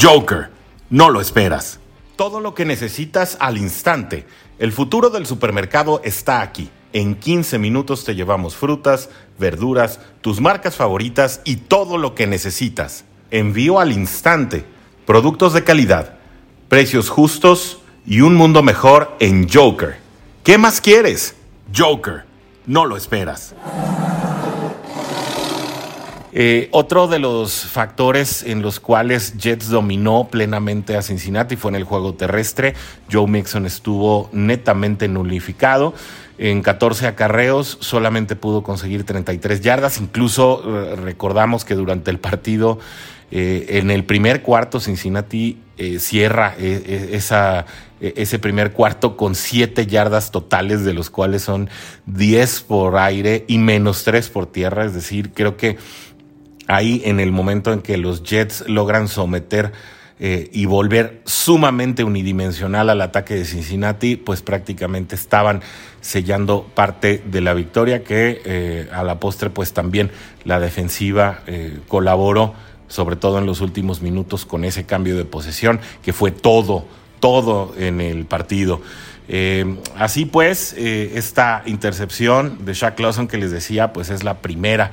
Joker, 0.01 0.49
no 0.89 1.11
lo 1.11 1.21
esperas. 1.21 1.79
Todo 2.17 2.41
lo 2.41 2.55
que 2.55 2.65
necesitas 2.65 3.37
al 3.39 3.59
instante. 3.59 4.25
El 4.59 4.73
futuro 4.73 5.11
del 5.11 5.27
supermercado 5.27 6.01
está 6.05 6.41
aquí. 6.41 6.71
En 6.93 7.15
15 7.15 7.59
minutos 7.59 8.05
te 8.05 8.15
llevamos 8.15 8.55
frutas, 8.55 9.09
verduras, 9.39 9.99
tus 10.21 10.41
marcas 10.41 10.77
favoritas 10.77 11.41
y 11.45 11.57
todo 11.57 11.97
lo 11.97 12.15
que 12.15 12.27
necesitas. 12.27 13.05
Envío 13.31 13.81
al 13.81 13.93
instante. 13.93 14.65
Productos 15.07 15.55
de 15.55 15.65
calidad, 15.65 16.19
precios 16.69 17.09
justos 17.09 17.79
y 18.07 18.21
un 18.21 18.35
mundo 18.35 18.63
mejor 18.63 19.17
en 19.21 19.49
Joker. 19.49 19.97
¿Qué 20.45 20.59
más 20.59 20.81
quieres? 20.81 21.35
Joker, 21.75 22.25
no 22.67 22.85
lo 22.85 22.97
esperas. 22.97 23.55
Eh, 26.35 26.69
otro 26.73 27.09
de 27.09 27.19
los 27.19 27.67
factores 27.67 28.43
en 28.43 28.63
los 28.63 28.81
cuales 28.81 29.37
Jets 29.37 29.69
dominó 29.69 30.29
plenamente 30.31 30.97
a 30.97 31.03
Cincinnati 31.03 31.57
fue 31.57 31.71
en 31.73 31.75
el 31.75 31.85
juego 31.85 32.15
terrestre. 32.15 32.75
Joe 33.11 33.27
Mixon 33.27 33.67
estuvo 33.67 34.31
netamente 34.33 35.09
nulificado. 35.09 35.93
En 36.39 36.63
14 36.63 37.07
acarreos 37.07 37.79
solamente 37.81 38.37
pudo 38.37 38.63
conseguir 38.63 39.05
33 39.05 39.61
yardas. 39.61 40.01
Incluso 40.01 40.63
eh, 40.65 40.97
recordamos 40.97 41.65
que 41.65 41.75
durante 41.75 42.11
el 42.11 42.19
partido, 42.19 42.79
eh, 43.31 43.79
en 43.81 43.91
el 43.91 44.05
primer 44.05 44.43
cuarto, 44.43 44.81
Cincinnati 44.81 45.59
cierra 45.99 46.55
esa, 46.59 47.67
ese 47.99 48.39
primer 48.39 48.71
cuarto 48.73 49.17
con 49.17 49.35
7 49.35 49.85
yardas 49.89 50.31
totales, 50.31 50.85
de 50.85 50.95
los 50.95 51.11
cuales 51.11 51.43
son 51.43 51.69
10 52.07 52.61
por 52.61 52.99
aire 52.99 53.45
y 53.49 53.59
menos 53.59 54.05
3 54.05 54.29
por 54.29 54.47
tierra. 54.47 54.85
Es 54.85 54.95
decir, 54.95 55.33
creo 55.33 55.57
que 55.57 55.79
ahí 56.69 57.03
en 57.05 57.21
el 57.21 57.33
momento 57.33 57.73
en 57.73 57.81
que 57.81 57.97
los 57.97 58.23
Jets 58.23 58.65
logran 58.69 59.09
someter 59.09 59.73
eh, 60.21 60.51
y 60.53 60.67
volver 60.67 61.21
sumamente 61.25 62.05
unidimensional 62.05 62.91
al 62.91 63.01
ataque 63.01 63.35
de 63.35 63.45
Cincinnati, 63.45 64.17
pues 64.17 64.43
prácticamente 64.43 65.17
estaban 65.17 65.63
sellando 66.01 66.71
parte 66.75 67.23
de 67.27 67.41
la 67.41 67.55
victoria 67.55 68.05
que 68.05 68.41
eh, 68.45 68.89
a 68.93 69.03
la 69.03 69.19
postre 69.19 69.51
pues 69.51 69.73
también 69.73 70.11
la 70.45 70.61
defensiva 70.61 71.43
eh, 71.47 71.79
colaboró, 71.89 72.55
sobre 72.87 73.17
todo 73.17 73.39
en 73.39 73.47
los 73.47 73.61
últimos 73.61 74.01
minutos 74.01 74.45
con 74.45 74.65
ese 74.65 74.85
cambio 74.85 75.17
de 75.17 75.25
posesión 75.25 75.81
que 76.03 76.13
fue 76.13 76.31
todo, 76.31 76.85
todo 77.19 77.75
en 77.77 78.01
el 78.01 78.27
partido. 78.27 78.81
así 79.97 80.25
pues, 80.27 80.75
esta 80.75 81.63
intercepción 81.67 82.65
de 82.65 82.75
Shaq 82.75 83.01
Lawson 83.01 83.29
que 83.29 83.39
les 83.39 83.51
decía, 83.51 83.93
pues 83.93 84.11
es 84.11 84.23
la 84.23 84.39
primera 84.39 84.91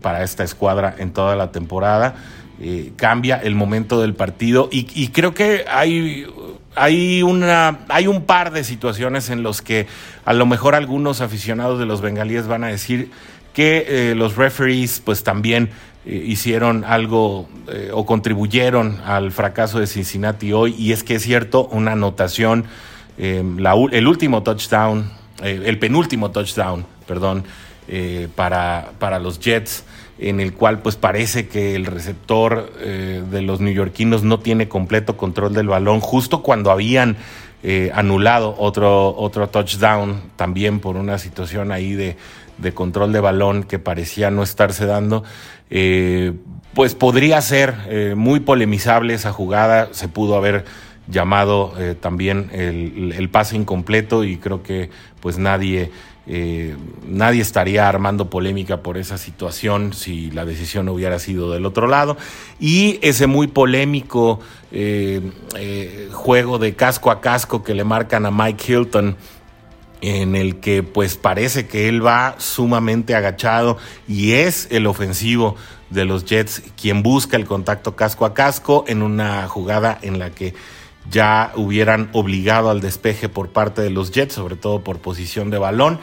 para 0.00 0.24
esta 0.24 0.42
escuadra 0.42 0.96
en 0.98 1.12
toda 1.12 1.36
la 1.36 1.52
temporada. 1.52 2.16
Eh, 2.60 2.92
cambia 2.96 3.36
el 3.36 3.54
momento 3.54 4.00
del 4.00 4.14
partido. 4.14 4.68
Y, 4.72 5.08
creo 5.08 5.32
que 5.32 5.64
hay, 5.70 6.26
hay, 6.74 7.22
una, 7.22 7.80
hay 7.88 8.06
un 8.06 8.24
par 8.24 8.52
de 8.52 8.64
situaciones 8.64 9.30
en 9.30 9.42
los 9.42 9.62
que 9.62 9.86
a 10.24 10.32
lo 10.32 10.44
mejor 10.44 10.74
algunos 10.74 11.20
aficionados 11.20 11.78
de 11.78 11.86
los 11.86 12.00
bengalíes 12.00 12.46
van 12.46 12.64
a 12.64 12.68
decir 12.68 13.10
que 13.54 13.86
eh, 13.88 14.14
los 14.14 14.36
referees 14.36 15.00
pues 15.04 15.22
también 15.22 15.70
hicieron 16.04 16.84
algo 16.84 17.50
o 17.92 18.06
contribuyeron 18.06 18.98
al 19.04 19.30
fracaso 19.30 19.78
de 19.78 19.86
Cincinnati 19.86 20.52
hoy. 20.54 20.74
Y 20.78 20.92
es 20.92 21.04
que 21.04 21.16
es 21.16 21.22
cierto, 21.22 21.66
una 21.66 21.92
anotación, 21.92 22.64
el 23.18 24.06
último 24.06 24.42
touchdown, 24.42 25.10
el 25.42 25.78
penúltimo 25.78 26.30
touchdown, 26.30 26.86
perdón, 27.06 27.44
eh, 27.90 28.28
para, 28.34 28.90
para, 28.98 29.18
los 29.18 29.40
Jets, 29.40 29.82
en 30.18 30.40
el 30.40 30.52
cual 30.52 30.80
pues 30.80 30.96
parece 30.96 31.48
que 31.48 31.74
el 31.74 31.86
receptor 31.86 32.72
eh, 32.80 33.22
de 33.30 33.42
los 33.42 33.60
neoyorquinos 33.60 34.24
no 34.24 34.40
tiene 34.40 34.68
completo 34.68 35.16
control 35.16 35.54
del 35.54 35.68
balón, 35.68 36.00
justo 36.00 36.42
cuando 36.42 36.70
habían 36.70 37.16
eh, 37.62 37.90
anulado 37.94 38.54
otro, 38.58 39.16
otro 39.16 39.48
touchdown, 39.48 40.20
también 40.36 40.80
por 40.80 40.96
una 40.96 41.18
situación 41.18 41.70
ahí 41.70 41.92
de, 41.92 42.16
de 42.58 42.72
control 42.72 43.12
de 43.12 43.20
balón 43.20 43.62
que 43.62 43.78
parecía 43.78 44.30
no 44.30 44.42
estarse 44.42 44.86
dando. 44.86 45.24
pues 46.74 46.94
podría 46.94 47.40
ser 47.40 48.14
muy 48.16 48.40
polemizable 48.40 49.14
esa 49.14 49.32
jugada, 49.32 49.88
se 49.92 50.08
pudo 50.08 50.36
haber 50.36 50.64
llamado 51.08 51.74
también 52.00 52.50
el, 52.52 53.14
el, 53.16 53.28
pase 53.30 53.56
incompleto 53.56 54.24
y 54.24 54.36
creo 54.36 54.62
que 54.62 54.90
pues 55.20 55.38
nadie 55.38 55.90
eh, 56.30 56.76
nadie 57.06 57.40
estaría 57.40 57.88
armando 57.88 58.28
polémica 58.28 58.82
por 58.82 58.98
esa 58.98 59.16
situación 59.16 59.94
si 59.94 60.30
la 60.30 60.44
decisión 60.44 60.90
hubiera 60.90 61.18
sido 61.18 61.50
del 61.50 61.64
otro 61.64 61.86
lado. 61.86 62.18
Y 62.60 62.98
ese 63.00 63.26
muy 63.26 63.46
polémico 63.46 64.38
eh, 64.70 65.22
eh, 65.56 66.10
juego 66.12 66.58
de 66.58 66.74
casco 66.76 67.10
a 67.10 67.22
casco 67.22 67.62
que 67.62 67.72
le 67.72 67.82
marcan 67.84 68.26
a 68.26 68.30
Mike 68.30 68.72
Hilton 68.72 69.16
en 70.02 70.36
el 70.36 70.56
que 70.56 70.82
pues 70.82 71.16
parece 71.16 71.66
que 71.66 71.88
él 71.88 72.04
va 72.04 72.34
sumamente 72.36 73.14
agachado 73.14 73.78
y 74.06 74.32
es 74.32 74.68
el 74.70 74.86
ofensivo 74.86 75.56
de 75.88 76.04
los 76.04 76.26
Jets 76.26 76.62
quien 76.80 77.02
busca 77.02 77.38
el 77.38 77.46
contacto 77.46 77.96
casco 77.96 78.26
a 78.26 78.34
casco 78.34 78.84
en 78.86 79.02
una 79.02 79.48
jugada 79.48 79.98
en 80.02 80.18
la 80.18 80.30
que 80.30 80.54
ya 81.10 81.52
hubieran 81.56 82.10
obligado 82.12 82.70
al 82.70 82.80
despeje 82.80 83.28
por 83.28 83.50
parte 83.50 83.82
de 83.82 83.90
los 83.90 84.10
Jets, 84.10 84.34
sobre 84.34 84.56
todo 84.56 84.82
por 84.82 84.98
posición 84.98 85.50
de 85.50 85.58
balón. 85.58 86.00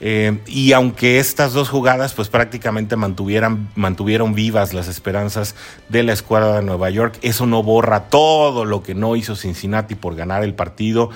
Eh, 0.00 0.40
y 0.46 0.72
aunque 0.72 1.18
estas 1.18 1.52
dos 1.52 1.68
jugadas 1.68 2.14
pues 2.14 2.28
prácticamente 2.28 2.96
mantuvieran, 2.96 3.70
mantuvieron 3.74 4.34
vivas 4.34 4.74
las 4.74 4.88
esperanzas 4.88 5.54
de 5.88 6.02
la 6.02 6.12
escuadra 6.12 6.56
de 6.56 6.62
Nueva 6.62 6.90
York, 6.90 7.18
eso 7.22 7.46
no 7.46 7.62
borra 7.62 8.10
todo 8.10 8.64
lo 8.64 8.82
que 8.82 8.94
no 8.94 9.16
hizo 9.16 9.36
Cincinnati 9.36 9.94
por 9.94 10.16
ganar 10.16 10.42
el 10.42 10.54
partido. 10.54 11.10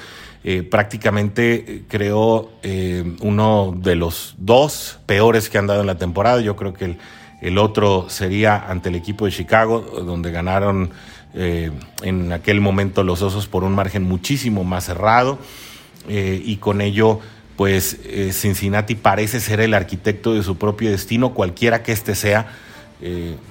Eh, 0.44 0.62
prácticamente 0.62 1.64
eh, 1.66 1.82
creó 1.88 2.50
uno 3.20 3.74
de 3.76 3.96
los 3.96 4.36
dos 4.38 5.00
peores 5.06 5.50
que 5.50 5.58
han 5.58 5.66
dado 5.66 5.80
en 5.80 5.88
la 5.88 5.98
temporada. 5.98 6.40
Yo 6.40 6.54
creo 6.54 6.72
que 6.72 6.84
el, 6.84 6.98
el 7.40 7.58
otro 7.58 8.06
sería 8.08 8.56
ante 8.56 8.88
el 8.88 8.94
equipo 8.94 9.26
de 9.26 9.32
Chicago, 9.32 9.80
donde 9.80 10.30
ganaron 10.30 10.90
eh, 11.34 11.70
en 12.02 12.32
aquel 12.32 12.60
momento 12.60 13.02
los 13.02 13.20
Osos 13.20 13.48
por 13.48 13.62
un 13.62 13.74
margen 13.74 14.02
muchísimo 14.02 14.64
más 14.64 14.84
cerrado 14.84 15.38
eh, 16.08 16.40
y 16.42 16.56
con 16.56 16.80
ello 16.80 17.20
pues 17.56 17.98
eh, 18.04 18.30
Cincinnati 18.32 18.94
parece 18.94 19.40
ser 19.40 19.60
el 19.60 19.74
arquitecto 19.74 20.32
de 20.32 20.42
su 20.42 20.56
propio 20.56 20.90
destino, 20.90 21.34
cualquiera 21.34 21.82
que 21.82 21.92
este 21.92 22.14
sea, 22.14 22.46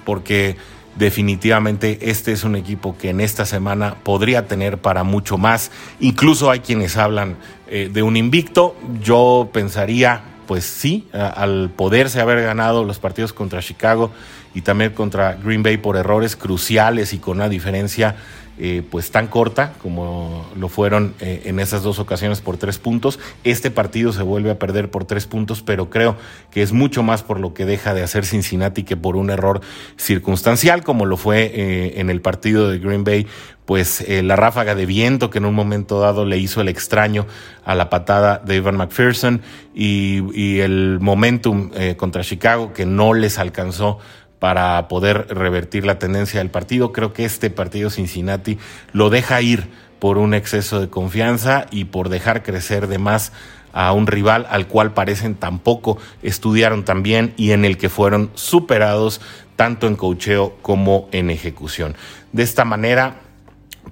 porque 0.04 0.56
definitivamente 0.96 1.98
este 2.02 2.32
es 2.32 2.44
un 2.44 2.56
equipo 2.56 2.98
que 2.98 3.10
en 3.10 3.20
esta 3.20 3.46
semana 3.46 3.96
podría 4.02 4.46
tener 4.46 4.76
para 4.78 5.04
mucho 5.04 5.38
más. 5.38 5.70
Incluso 6.00 6.50
hay 6.50 6.60
quienes 6.60 6.98
hablan 6.98 7.36
de 7.70 8.02
un 8.02 8.18
invicto. 8.18 8.76
Yo 9.02 9.48
pensaría, 9.54 10.20
pues 10.46 10.64
sí, 10.64 11.08
al 11.12 11.70
poderse 11.74 12.20
haber 12.20 12.42
ganado 12.42 12.84
los 12.84 12.98
partidos 12.98 13.32
contra 13.32 13.62
Chicago 13.62 14.10
y 14.54 14.62
también 14.62 14.92
contra 14.92 15.34
Green 15.34 15.62
Bay 15.62 15.76
por 15.76 15.96
errores 15.96 16.36
cruciales 16.36 17.12
y 17.12 17.18
con 17.18 17.38
una 17.38 17.48
diferencia 17.48 18.16
eh, 18.60 18.82
pues 18.90 19.12
tan 19.12 19.28
corta 19.28 19.74
como 19.80 20.44
lo 20.56 20.68
fueron 20.68 21.14
eh, 21.20 21.42
en 21.44 21.60
esas 21.60 21.84
dos 21.84 22.00
ocasiones 22.00 22.40
por 22.40 22.56
tres 22.56 22.78
puntos. 22.78 23.20
Este 23.44 23.70
partido 23.70 24.12
se 24.12 24.24
vuelve 24.24 24.50
a 24.50 24.58
perder 24.58 24.90
por 24.90 25.04
tres 25.04 25.26
puntos, 25.26 25.62
pero 25.62 25.90
creo 25.90 26.16
que 26.50 26.62
es 26.62 26.72
mucho 26.72 27.04
más 27.04 27.22
por 27.22 27.38
lo 27.38 27.54
que 27.54 27.66
deja 27.66 27.94
de 27.94 28.02
hacer 28.02 28.26
Cincinnati 28.26 28.82
que 28.82 28.96
por 28.96 29.14
un 29.14 29.30
error 29.30 29.60
circunstancial 29.96 30.82
como 30.82 31.06
lo 31.06 31.16
fue 31.16 31.52
eh, 31.54 32.00
en 32.00 32.10
el 32.10 32.20
partido 32.20 32.68
de 32.68 32.80
Green 32.80 33.04
Bay 33.04 33.28
pues 33.64 34.02
la 34.08 34.34
ráfaga 34.34 34.74
de 34.74 34.86
viento 34.86 35.28
que 35.28 35.36
en 35.36 35.44
un 35.44 35.54
momento 35.54 36.00
dado 36.00 36.24
le 36.24 36.38
hizo 36.38 36.62
el 36.62 36.68
extraño 36.68 37.26
a 37.66 37.74
la 37.74 37.90
patada 37.90 38.38
de 38.42 38.56
Ivan 38.56 38.78
McPherson 38.78 39.42
y, 39.74 40.22
y 40.32 40.60
el 40.60 40.98
momentum 41.02 41.70
contra 41.98 42.22
Chicago 42.22 42.72
que 42.72 42.86
no 42.86 43.12
les 43.12 43.38
alcanzó 43.38 43.98
para 44.38 44.88
poder 44.88 45.26
revertir 45.28 45.84
la 45.84 45.98
tendencia 45.98 46.40
del 46.40 46.50
partido. 46.50 46.92
Creo 46.92 47.12
que 47.12 47.24
este 47.24 47.50
partido 47.50 47.90
Cincinnati 47.90 48.58
lo 48.92 49.10
deja 49.10 49.40
ir 49.42 49.68
por 49.98 50.18
un 50.18 50.34
exceso 50.34 50.80
de 50.80 50.88
confianza 50.88 51.66
y 51.70 51.86
por 51.86 52.08
dejar 52.08 52.42
crecer 52.42 52.86
de 52.86 52.98
más 52.98 53.32
a 53.72 53.92
un 53.92 54.06
rival 54.06 54.46
al 54.50 54.66
cual 54.66 54.94
parecen 54.94 55.34
tampoco 55.34 55.98
estudiaron 56.22 56.84
también 56.84 57.34
y 57.36 57.52
en 57.52 57.64
el 57.64 57.76
que 57.76 57.88
fueron 57.88 58.30
superados 58.34 59.20
tanto 59.56 59.86
en 59.86 59.96
cocheo 59.96 60.56
como 60.62 61.08
en 61.12 61.30
ejecución. 61.30 61.96
De 62.32 62.42
esta 62.42 62.64
manera, 62.64 63.20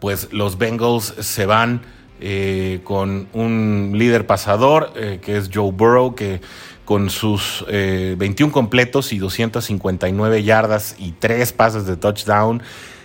pues 0.00 0.32
los 0.32 0.58
Bengals 0.58 1.14
se 1.20 1.46
van 1.46 1.82
eh, 2.20 2.80
con 2.84 3.28
un 3.32 3.92
líder 3.94 4.26
pasador 4.26 4.92
eh, 4.96 5.18
que 5.22 5.36
es 5.36 5.50
Joe 5.52 5.72
Burrow, 5.72 6.14
que 6.14 6.40
con 6.86 7.10
sus 7.10 7.66
21 7.68 8.50
completos 8.50 9.12
y 9.12 9.18
259 9.18 10.42
yardas 10.42 10.96
y 10.98 11.12
3 11.12 11.52
pases 11.52 11.84
de 11.84 11.98
touchdown, 11.98 12.62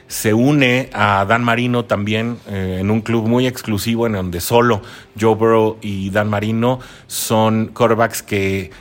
se 0.07 0.33
une 0.33 0.89
a 0.93 1.25
Dan 1.25 1.43
Marino 1.43 1.83
también 1.83 2.37
en 2.47 2.89
un 2.89 3.01
club 3.01 3.27
muy 3.27 3.47
exclusivo 3.47 4.07
en 4.07 4.13
donde 4.13 4.39
solo 4.39 4.81
Joe 5.19 5.35
Burrow 5.35 5.77
y 5.81 6.09
Dan 6.11 6.29
Marino 6.29 6.79
son 7.07 7.71
quarterbacks 7.73 8.23
que 8.23 8.71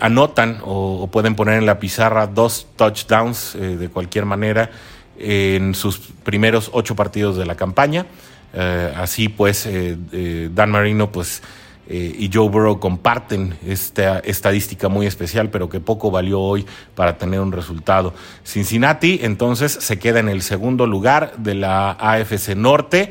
anotan 0.00 0.58
o, 0.62 1.08
pueden 1.10 1.34
poner 1.34 1.58
en 1.58 1.66
la 1.66 1.80
pizarra 1.80 2.28
dos 2.28 2.68
touchdowns 2.76 3.54
de 3.54 3.88
cualquier 3.88 4.26
manera 4.26 4.70
en 5.18 5.74
sus 5.74 5.98
primeros 6.22 6.70
ocho 6.72 6.94
partidos 6.94 7.36
de 7.36 7.46
la 7.46 7.56
campaña. 7.56 8.06
Eh, 8.52 8.92
así 8.96 9.28
pues, 9.28 9.66
eh, 9.66 9.96
eh, 10.12 10.48
Dan 10.52 10.70
Marino 10.70 11.10
pues, 11.10 11.42
y 11.88 12.30
Joe 12.32 12.48
Burrow 12.48 12.80
comparten 12.80 13.56
esta 13.66 14.18
estadística 14.20 14.88
muy 14.88 15.06
especial, 15.06 15.50
pero 15.50 15.68
que 15.68 15.80
poco 15.80 16.10
valió 16.10 16.40
hoy 16.40 16.64
para 16.94 17.18
tener 17.18 17.40
un 17.40 17.52
resultado. 17.52 18.14
Cincinnati 18.44 19.20
entonces 19.22 19.72
se 19.72 19.98
queda 19.98 20.20
en 20.20 20.28
el 20.28 20.42
segundo 20.42 20.86
lugar 20.86 21.34
de 21.36 21.54
la 21.54 21.90
AFC 21.92 22.56
Norte. 22.56 23.10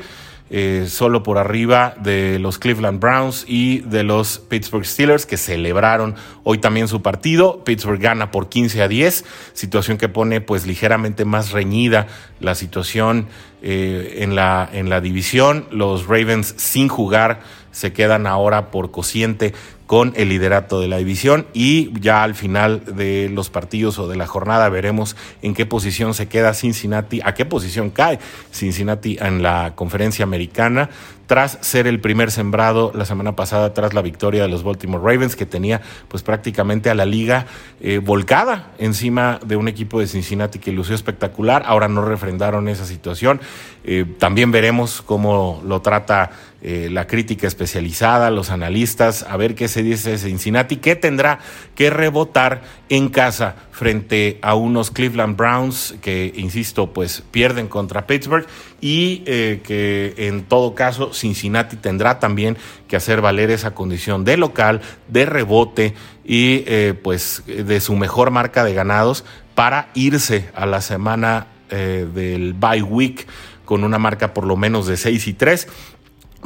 Eh, 0.50 0.86
solo 0.88 1.22
por 1.22 1.38
arriba 1.38 1.94
de 1.98 2.38
los 2.38 2.58
Cleveland 2.58 3.00
Browns 3.00 3.46
y 3.48 3.80
de 3.80 4.02
los 4.02 4.38
Pittsburgh 4.38 4.84
Steelers, 4.84 5.24
que 5.24 5.38
celebraron 5.38 6.16
hoy 6.42 6.58
también 6.58 6.86
su 6.86 7.00
partido. 7.00 7.64
Pittsburgh 7.64 7.98
gana 7.98 8.30
por 8.30 8.50
15 8.50 8.82
a 8.82 8.88
10, 8.88 9.24
situación 9.54 9.96
que 9.96 10.10
pone 10.10 10.42
pues 10.42 10.66
ligeramente 10.66 11.24
más 11.24 11.50
reñida 11.50 12.08
la 12.40 12.54
situación 12.54 13.26
eh, 13.62 14.18
en, 14.18 14.34
la, 14.34 14.68
en 14.70 14.90
la 14.90 15.00
división. 15.00 15.66
Los 15.70 16.06
Ravens 16.06 16.54
sin 16.58 16.88
jugar 16.88 17.40
se 17.74 17.92
quedan 17.92 18.26
ahora 18.26 18.70
por 18.70 18.90
cociente 18.90 19.52
con 19.86 20.12
el 20.16 20.30
liderato 20.30 20.80
de 20.80 20.88
la 20.88 20.96
división 20.96 21.46
y 21.52 21.90
ya 22.00 22.22
al 22.22 22.34
final 22.34 22.82
de 22.96 23.28
los 23.28 23.50
partidos 23.50 23.98
o 23.98 24.08
de 24.08 24.16
la 24.16 24.26
jornada 24.26 24.68
veremos 24.68 25.16
en 25.42 25.54
qué 25.54 25.66
posición 25.66 26.14
se 26.14 26.26
queda 26.26 26.54
Cincinnati, 26.54 27.20
a 27.24 27.34
qué 27.34 27.44
posición 27.44 27.90
cae 27.90 28.18
Cincinnati 28.52 29.18
en 29.20 29.42
la 29.42 29.72
conferencia 29.74 30.22
americana 30.22 30.88
tras 31.26 31.58
ser 31.62 31.86
el 31.86 32.00
primer 32.00 32.30
sembrado 32.30 32.92
la 32.94 33.04
semana 33.04 33.34
pasada 33.34 33.72
tras 33.72 33.94
la 33.94 34.02
victoria 34.02 34.42
de 34.42 34.48
los 34.48 34.62
Baltimore 34.62 35.02
Ravens 35.02 35.36
que 35.36 35.46
tenía 35.46 35.80
pues 36.08 36.22
prácticamente 36.22 36.90
a 36.90 36.94
la 36.94 37.06
liga 37.06 37.46
eh, 37.80 37.98
volcada 37.98 38.72
encima 38.78 39.38
de 39.44 39.56
un 39.56 39.68
equipo 39.68 40.00
de 40.00 40.06
Cincinnati 40.06 40.58
que 40.58 40.72
lució 40.72 40.94
espectacular, 40.94 41.62
ahora 41.66 41.88
no 41.88 42.04
refrendaron 42.04 42.68
esa 42.68 42.84
situación, 42.84 43.40
eh, 43.84 44.04
también 44.18 44.50
veremos 44.50 45.02
cómo 45.02 45.62
lo 45.66 45.80
trata 45.80 46.30
eh, 46.66 46.88
la 46.90 47.06
crítica 47.06 47.46
especializada, 47.46 48.30
los 48.30 48.50
analistas, 48.50 49.24
a 49.28 49.36
ver 49.36 49.54
qué 49.54 49.68
dice 49.82 50.10
de 50.10 50.18
Cincinnati, 50.18 50.76
que 50.76 50.96
tendrá 50.96 51.38
que 51.74 51.90
rebotar 51.90 52.62
en 52.88 53.08
casa 53.08 53.56
frente 53.70 54.38
a 54.42 54.54
unos 54.54 54.90
Cleveland 54.90 55.36
Browns 55.36 55.94
que, 56.00 56.32
insisto, 56.36 56.92
pues 56.92 57.22
pierden 57.30 57.68
contra 57.68 58.06
Pittsburgh 58.06 58.46
y 58.80 59.22
eh, 59.26 59.60
que 59.64 60.14
en 60.16 60.44
todo 60.44 60.74
caso 60.74 61.12
Cincinnati 61.12 61.76
tendrá 61.76 62.18
también 62.18 62.56
que 62.88 62.96
hacer 62.96 63.20
valer 63.20 63.50
esa 63.50 63.74
condición 63.74 64.24
de 64.24 64.36
local, 64.36 64.80
de 65.08 65.26
rebote 65.26 65.94
y 66.24 66.64
eh, 66.66 66.94
pues 67.02 67.42
de 67.46 67.80
su 67.80 67.96
mejor 67.96 68.30
marca 68.30 68.64
de 68.64 68.74
ganados 68.74 69.24
para 69.54 69.90
irse 69.94 70.50
a 70.54 70.66
la 70.66 70.80
semana 70.80 71.48
del 71.70 72.52
bye 72.52 72.82
week 72.82 73.26
con 73.64 73.82
una 73.82 73.98
marca 73.98 74.32
por 74.32 74.44
lo 74.44 74.56
menos 74.56 74.86
de 74.86 74.96
6 74.96 75.26
y 75.26 75.32
3 75.32 75.66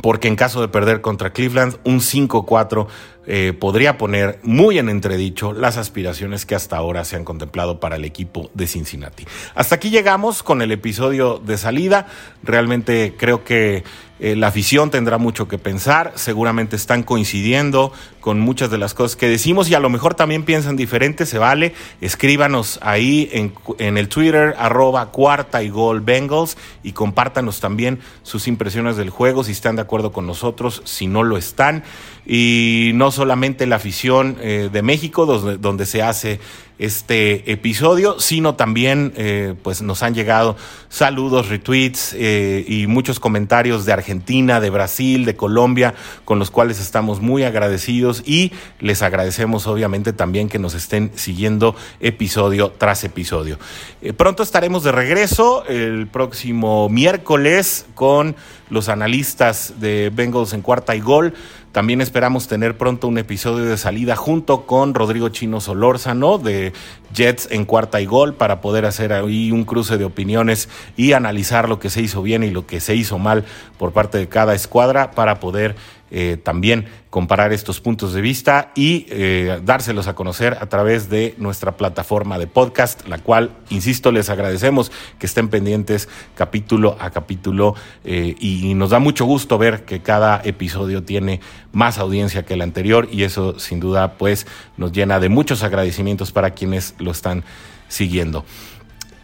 porque 0.03 0.29
en 0.29 0.37
caso 0.37 0.61
de 0.61 0.69
perder 0.69 1.01
contra 1.01 1.33
Cleveland, 1.33 1.79
un 1.85 2.01
5-4 2.01 2.87
eh, 3.31 3.53
podría 3.53 3.99
poner 3.99 4.39
muy 4.43 4.79
en 4.79 4.89
entredicho 4.89 5.53
las 5.53 5.77
aspiraciones 5.77 6.47
que 6.47 6.55
hasta 6.55 6.79
ahora 6.79 7.05
se 7.05 7.15
han 7.15 7.27
contemplado 7.27 7.79
para 7.79 7.97
el 7.97 8.07
equipo 8.07 8.51
de 8.55 8.67
Cincinnati. 8.67 9.27
Hasta 9.55 9.75
aquí 9.75 9.91
llegamos 9.91 10.43
con 10.43 10.63
el 10.63 10.73
episodio 10.73 11.39
de 11.39 11.59
salida. 11.59 12.07
Realmente 12.43 13.15
creo 13.19 13.45
que 13.45 13.85
eh, 14.21 14.35
la 14.37 14.49
afición 14.49 14.91
tendrá 14.91 15.19
mucho 15.19 15.47
que 15.49 15.59
pensar, 15.59 16.13
seguramente 16.17 16.77
están 16.77 17.03
coincidiendo 17.03 17.93
con 18.21 18.41
muchas 18.41 18.71
de 18.71 18.79
las 18.79 18.93
cosas 18.93 19.17
que 19.17 19.29
decimos 19.29 19.71
y 19.71 19.75
a 19.75 19.81
lo 19.81 19.91
mejor 19.91 20.15
también 20.15 20.45
piensan 20.45 20.77
diferente, 20.77 21.25
se 21.25 21.39
vale. 21.39 21.73
Escríbanos 22.01 22.79
ahí 22.83 23.29
en, 23.33 23.55
en 23.79 23.97
el 23.97 24.09
Twitter, 24.09 24.55
arroba 24.59 25.07
cuarta 25.13 25.63
y 25.63 25.69
gol 25.69 26.01
Bengals 26.01 26.57
y 26.83 26.93
compártanos 26.93 27.61
también 27.61 28.01
sus 28.23 28.49
impresiones 28.49 28.97
del 28.97 29.11
juego, 29.11 29.45
si 29.45 29.53
están 29.53 29.77
de 29.77 29.83
acuerdo 29.83 30.13
con 30.13 30.27
nosotros, 30.27 30.83
si 30.85 31.07
no 31.07 31.23
lo 31.23 31.37
están. 31.37 31.85
Y 32.27 32.91
no 32.95 33.11
solamente 33.11 33.67
la 33.67 33.77
afición 33.77 34.37
eh, 34.41 34.69
de 34.71 34.83
México, 34.83 35.25
donde, 35.25 35.57
donde 35.57 35.87
se 35.87 36.03
hace 36.03 36.41
este 36.79 37.51
episodio, 37.51 38.21
sino 38.21 38.55
también 38.55 39.13
eh, 39.17 39.55
pues 39.63 39.83
nos 39.83 40.03
han 40.03 40.15
llegado 40.15 40.57
saludos, 40.89 41.49
retweets 41.49 42.15
eh, 42.17 42.65
y 42.67 42.87
muchos 42.87 43.19
comentarios 43.21 43.85
de 43.85 43.93
Argentina, 43.93 44.61
de 44.61 44.71
Brasil, 44.71 45.25
de 45.25 45.35
Colombia, 45.35 45.95
con 46.25 46.39
los 46.39 46.51
cuales 46.51 46.81
estamos 46.81 47.21
muy 47.21 47.43
agradecidos 47.43 48.23
y 48.25 48.53
les 48.79 49.03
agradecemos 49.03 49.67
obviamente 49.67 50.13
también 50.13 50.49
que 50.49 50.59
nos 50.59 50.75
estén 50.75 51.11
siguiendo 51.17 51.75
episodio 52.01 52.73
tras 52.79 53.03
episodio. 53.05 53.59
Eh, 54.01 54.13
pronto 54.13 54.43
estaremos 54.43 54.85
de 54.85 54.93
regreso 54.93 55.65
el 55.67 56.07
próximo 56.07 56.89
miércoles 56.89 57.87
con 57.95 58.37
los 58.71 58.89
analistas 58.89 59.75
de 59.81 60.11
Bengals 60.15 60.53
en 60.53 60.63
cuarta 60.63 60.95
y 60.95 61.01
gol. 61.01 61.35
También 61.73 62.01
esperamos 62.01 62.49
tener 62.49 62.79
pronto 62.79 63.09
un 63.09 63.19
episodio 63.19 63.67
de 63.67 63.77
salida 63.77 64.17
junto 64.17 64.65
con 64.65 64.95
Rodrigo 64.95 65.29
Chino 65.29 65.61
Solórzano 65.61 66.39
de 66.39 66.73
Jets 67.15 67.49
en 67.51 67.67
cuarta 67.67 68.01
y 68.01 68.07
gol 68.07 68.35
para 68.35 68.63
poder 68.63 68.87
hacer 68.87 69.13
ahí 69.13 69.53
un 69.53 69.65
cruce 69.65 69.99
de 69.99 70.07
opiniones 70.07 70.71
y 70.97 71.13
analizar 71.13 71.69
lo 71.69 71.79
que 71.79 71.91
se 71.91 72.01
hizo 72.01 72.23
bien 72.23 72.43
y 72.43 72.51
lo 72.51 72.67
que 72.67 72.81
se 72.81 72.95
hizo 72.95 73.19
mal 73.19 73.45
por 73.79 73.93
parte 73.93 74.17
de 74.17 74.29
cada 74.29 74.55
escuadra 74.55 75.11
para 75.11 75.41
poder 75.41 75.77
eh, 76.11 76.39
también 76.43 76.87
comparar 77.11 77.53
estos 77.53 77.81
puntos 77.81 78.13
de 78.13 78.21
vista 78.21 78.73
y 78.75 79.07
eh, 79.09 79.61
dárselos 79.65 80.09
a 80.09 80.15
conocer 80.15 80.59
a 80.61 80.67
través 80.67 81.09
de 81.09 81.35
nuestra 81.39 81.77
plataforma 81.77 82.39
de 82.39 82.47
podcast, 82.47 83.07
la 83.09 83.19
cual, 83.19 83.53
insisto, 83.71 84.13
les 84.13 84.31
agradecemos 84.31 84.93
que 85.19 85.27
estén 85.27 85.49
pendientes 85.49 86.09
capítulo 86.35 86.97
a 87.01 87.11
capítulo 87.11 87.75
eh, 88.05 88.35
y 88.39 88.75
nos 88.75 88.91
da 88.91 88.99
mucho 88.99 89.25
gusto 89.25 89.59
ver 89.59 89.85
que 89.85 90.01
cada 90.01 90.41
episodio 90.45 91.03
tiene 91.03 91.41
más 91.73 91.99
audiencia 91.99 92.45
que 92.45 92.55
el 92.55 92.63
anterior 92.63 93.09
y 93.11 93.25
eso 93.25 93.59
sin 93.59 93.81
duda 93.81 94.15
pues 94.15 94.47
nos 94.77 94.93
llena 94.93 95.21
de 95.21 95.29
muchos 95.29 95.63
agradecimientos 95.63 96.33
para 96.33 96.51
quienes 96.51 96.95
lo 96.99 97.11
están 97.11 97.45
siguiendo. 97.89 98.45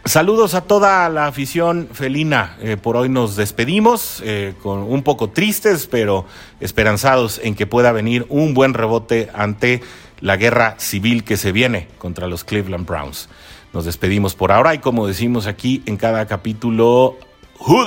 Saludos 0.05 0.53
a 0.53 0.61
toda 0.61 1.09
la 1.09 1.25
afición 1.25 1.89
felina. 1.91 2.57
Eh, 2.61 2.77
por 2.77 2.95
hoy 2.95 3.09
nos 3.09 3.35
despedimos, 3.35 4.21
eh, 4.23 4.53
con 4.61 4.83
un 4.83 5.01
poco 5.01 5.31
tristes, 5.31 5.87
pero 5.87 6.25
esperanzados 6.59 7.41
en 7.43 7.55
que 7.55 7.65
pueda 7.65 7.91
venir 7.91 8.23
un 8.29 8.53
buen 8.53 8.75
rebote 8.75 9.29
ante 9.33 9.81
la 10.21 10.37
guerra 10.37 10.75
civil 10.77 11.23
que 11.23 11.37
se 11.37 11.51
viene 11.51 11.87
contra 11.97 12.27
los 12.27 12.43
Cleveland 12.43 12.85
Browns. 12.85 13.29
Nos 13.73 13.85
despedimos 13.85 14.35
por 14.35 14.51
ahora 14.51 14.75
y 14.75 14.77
como 14.77 15.07
decimos 15.07 15.47
aquí 15.47 15.81
en 15.87 15.97
cada 15.97 16.27
capítulo, 16.27 17.17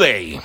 Day. 0.01 0.41